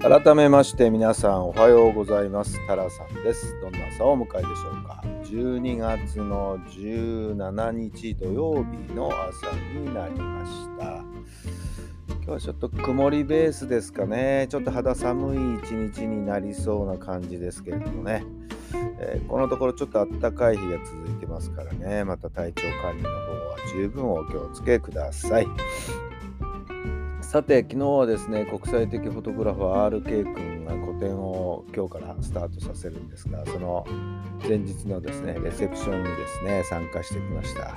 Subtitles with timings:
[0.00, 2.64] 改めまして皆さんおはようございます。
[2.68, 3.58] タラさんです。
[3.60, 5.02] どんな朝をお迎えでしょうか。
[5.24, 11.02] 12月の17日土曜日の朝になりました。
[12.14, 14.46] 今日はちょっと曇りベースですかね。
[14.48, 18.24] ちょっと肌寒い一日になりそうな感じですけれどもね、
[19.00, 22.04] えー、このところちょっと暖かい日が続いてますからね。
[22.04, 25.46] また体調管理の方は十分お気をつけください。
[27.28, 33.86] さて昨日はですね国際的フォトグラファー RK 君が個展を今日からスタートさせるんですがその
[34.48, 37.76] 前日のですねレセプションにですね参加してきました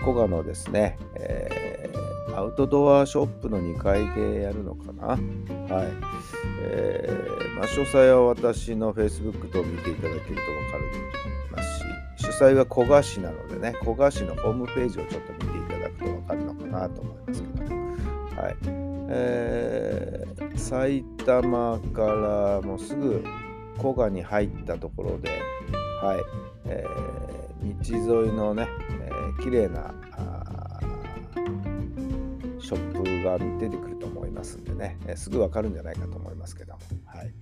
[0.00, 5.06] 古賀のですね、えー、アウトドアショップの2階でやるのかな？
[5.06, 5.18] はい、
[6.64, 10.42] えー、まあ、詳細は私の Facebook と見ていただけると分か
[11.48, 11.84] りますし
[12.16, 17.59] 主催は古賀市なのでね古賀市のホームページをちょっと見ていただくと分かるのかなと思いますけど。
[18.40, 18.56] はい。
[19.10, 23.22] えー、埼玉からもうすぐ
[23.76, 25.28] 古河に入ったところで、
[26.02, 26.20] はい。
[26.64, 29.92] えー、道沿いのね、えー、綺麗な
[32.58, 37.34] ショップが出てくると思いますんでね、えー、すぐ分かるんじゃないかと思いますけども、はい。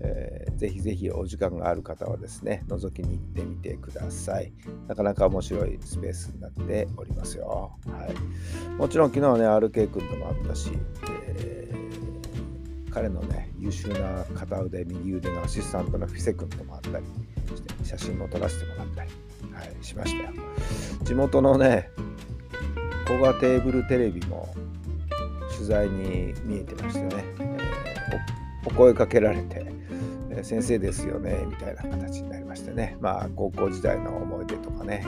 [0.00, 4.52] えー、ぜひぜひお時間がある方はですね、覗きに行ってみてください。
[4.88, 7.76] なかなか面白いスペースになっておりますよ。
[7.86, 10.70] はい、もちろん昨日はね、RK 君ともあったし、
[11.38, 17.04] えー、彼のね、優秀な片腕、右腕のアシスタントのフィセ君ともあったり
[17.54, 19.10] して、写真も撮らせてもらったり、
[19.52, 20.32] はい、しましたよ。
[21.02, 21.88] 地元のね、
[23.06, 24.54] 古賀テーブルテレビも
[25.54, 29.65] 取材に見えてましてね、えー、お声かけられて、
[30.44, 32.96] 先生ですよねみたいな形になりましてね。
[33.00, 35.04] まあ高校時代の思い出とかね、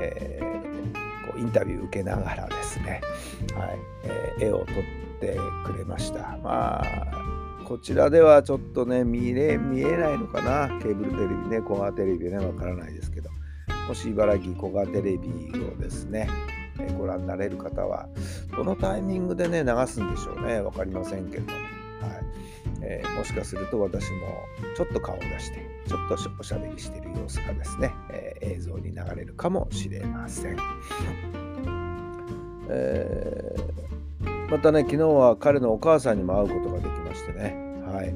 [0.00, 3.00] えー、こうインタビュー受けながらですね、
[3.54, 4.66] はいえー、絵を撮っ
[5.20, 6.38] てくれました。
[6.42, 10.68] まあこちらではちょっとね見れ見えないのかな？
[10.80, 13.30] ケーブルテレビね小川テレビねわからないですけど。
[13.88, 15.28] もし茨城小川テレビ
[15.74, 16.28] をですね
[16.98, 18.06] ご覧になれる方は
[18.54, 20.60] どのタイミングでね流すんでしょうね？
[20.60, 21.52] 分かりませんけども。
[21.52, 21.62] はい。
[22.80, 24.44] えー、もしかすると私も
[24.76, 30.56] ちょっと顔を出してちょっとおしゃべりしている様子がですね、えー、映像に流れるかもしれません、
[32.68, 37.68] えー、またね昨日は彼のお母さんにも会うことができましてね。
[37.92, 38.14] はい、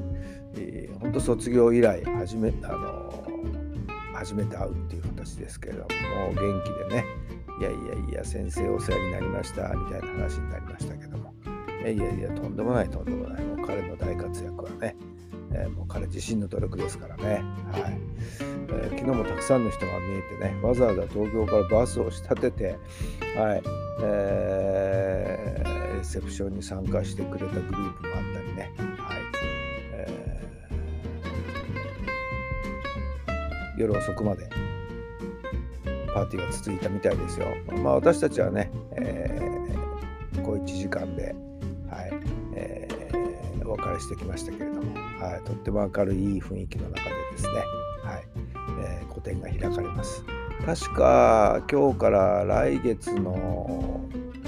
[0.55, 3.23] えー、本当卒業以来初めあの
[4.13, 5.87] 初めて会うっていう形ですけれども
[6.29, 7.05] 元気でね
[7.59, 7.79] いやいや
[8.11, 11.12] いや先生お世話になりましたみたいな話になりましたけど。
[11.91, 13.43] いやいやとんでもないとんでもない。
[13.43, 14.95] もう彼の大活躍はね、
[15.51, 17.99] えー、もう彼自身の努力ですからね、はい。
[18.69, 22.77] えー、昨日もたくさんの人が見えてねわざわざ東京からバスを仕立てて、
[23.37, 23.63] はい。
[24.01, 29.19] えー、レセプションに参加してくれたグループもあったりね、はい、
[33.79, 34.49] 夜遅くまで
[36.13, 37.47] パーティーが続いたみたいですよ。
[37.83, 41.35] まあ私たちはね、えー、小1時間で
[43.73, 47.49] お別れしてきましたけれども、はい、とっても明るいいい雰囲気の中でですね、
[48.03, 48.23] はい
[48.81, 50.23] えー、個展が開かれます。
[50.63, 53.99] 確か今日から来月の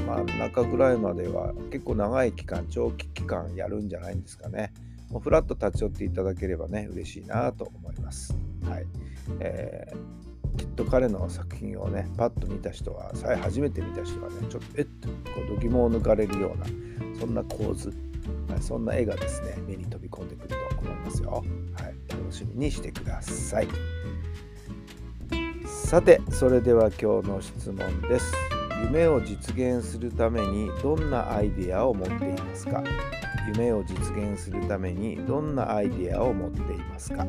[0.05, 4.71] 真ん中ぐらいまでは結構長い期間、長期期間やるんじゃないんですかね。
[5.09, 8.37] もうフラッと立ち寄っていただければね、嬉しいなと思います。
[8.69, 8.85] はい
[9.39, 13.11] えー、きっと彼の作品をね、パッと見た人は、
[13.41, 16.65] 初めて見た人はね、ちょっとえっとこう度肝を抜かれるような、
[17.19, 17.91] そんな構図、
[18.49, 21.43] はい、そんな絵がですね、目に飛び込んでくると思いますよ。
[21.73, 23.67] はい、楽しみにしてください。
[25.65, 28.33] さて、それでは今日の質問です。
[28.83, 32.83] 夢を実現するためにどんなアイデアを持っていますか？
[33.47, 37.25] 夢を実現するためにどんなアイデアを持っていますか？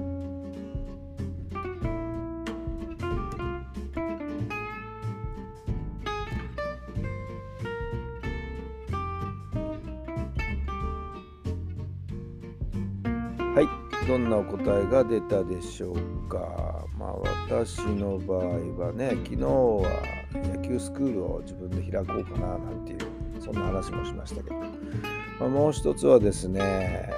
[13.57, 13.69] はい。
[14.07, 16.85] どんなお答えが出たでしょうか？
[16.99, 17.13] まあ
[17.49, 18.39] 私の場合
[18.85, 20.03] はね、昨日は
[20.35, 22.99] 野球スクールを自分で開こうかななんていう、
[23.41, 24.67] そんな話もしましたけど、ま
[25.47, 27.11] あ、もう一つはですね、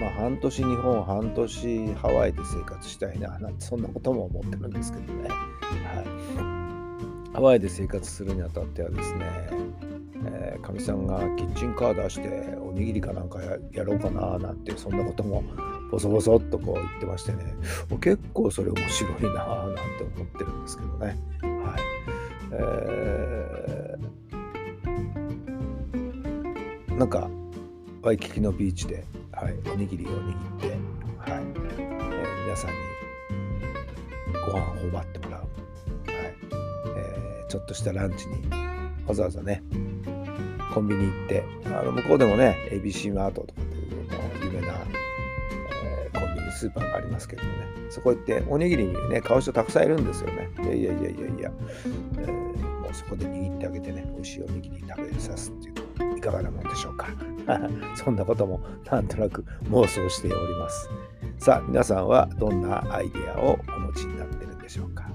[0.00, 5.34] まあ、半年日本半年ハワイで生活したいななんてそんなことも思ってるんですけどね、は
[7.30, 9.50] い、ハワイで生活するにあたってはですね
[10.62, 13.40] かみ、さんがキッチンカー出しておにぎりかなんか
[13.72, 15.42] やろうかななんてそんなことも
[15.90, 17.54] ボソボソっとこう言ってましてね。
[18.00, 21.06] 結構それ面白いななんて思ってるんですけどね。
[21.42, 21.82] はい。
[22.52, 27.28] えー、なんか
[28.02, 30.68] ワイキキのビーチで、はい、おにぎりを握って、
[31.18, 31.42] はい
[31.78, 32.76] えー、皆さんに
[34.46, 35.46] ご飯を頬張ってもらう、はい。
[36.96, 38.50] えー、ちょっとしたランチに
[39.06, 39.62] わざわざね
[40.72, 44.74] コンビニ行ってあの向こうでもね ABC マートとかっていう有名な、
[45.84, 47.66] えー、コンビニスーパーがありますけどもね。
[47.90, 50.48] そこ行っておにぎりにね買う人たくさんいるんですよね。
[50.62, 51.10] いやいやいやいや。
[51.10, 51.52] いや、
[52.20, 52.32] えー、
[52.80, 55.74] もうそこで握ってあげてね美味しいおにぎり食べさすっていう
[56.10, 57.08] のいかがなもんでしょうか。
[57.96, 58.60] そんなことも
[58.90, 60.88] なんとなく妄想しております。
[61.38, 65.11] さあ皆さんはどんなアイデアをお持ちになってるんでしょうか？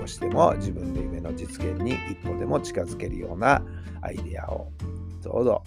[0.00, 3.62] 少しでも自分の夢の実現に一歩でも近づけるような
[4.00, 4.68] アイデアを
[5.22, 5.62] どうぞ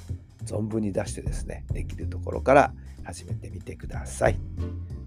[0.45, 4.39] 存分に出してですねできるところから始めてみてください。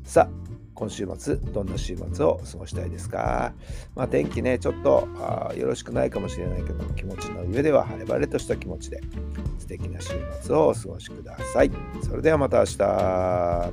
[0.05, 0.29] さあ
[0.75, 3.55] 今週末どんな週末を過ごしたいですか、
[3.95, 9.01] まあ、天気ねちょっとあよろしくないかもしれないけど気持ちの上では晴れ晴れとした気持ちで
[9.59, 10.11] 素敵な週
[10.43, 11.71] 末をお過ごしください。
[12.05, 13.73] それではまた明日。